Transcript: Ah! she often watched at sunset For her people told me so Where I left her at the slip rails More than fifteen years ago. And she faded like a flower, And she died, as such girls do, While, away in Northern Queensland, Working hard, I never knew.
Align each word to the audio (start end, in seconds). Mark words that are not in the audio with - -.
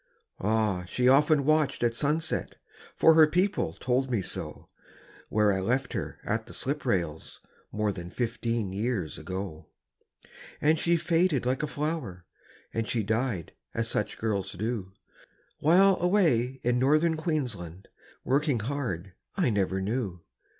Ah! 0.39 0.83
she 0.87 1.07
often 1.07 1.45
watched 1.45 1.83
at 1.83 1.93
sunset 1.93 2.55
For 2.95 3.13
her 3.13 3.27
people 3.27 3.73
told 3.73 4.09
me 4.09 4.23
so 4.23 4.67
Where 5.29 5.53
I 5.53 5.59
left 5.61 5.93
her 5.93 6.17
at 6.23 6.47
the 6.47 6.55
slip 6.55 6.87
rails 6.87 7.39
More 7.71 7.91
than 7.91 8.09
fifteen 8.09 8.73
years 8.73 9.19
ago. 9.19 9.67
And 10.59 10.79
she 10.79 10.95
faded 10.97 11.45
like 11.45 11.61
a 11.61 11.67
flower, 11.67 12.25
And 12.73 12.87
she 12.87 13.03
died, 13.03 13.51
as 13.75 13.89
such 13.89 14.17
girls 14.17 14.53
do, 14.53 14.91
While, 15.59 15.97
away 16.01 16.59
in 16.63 16.79
Northern 16.79 17.15
Queensland, 17.15 17.87
Working 18.23 18.57
hard, 18.59 19.13
I 19.35 19.51
never 19.51 19.81
knew. 19.81 20.23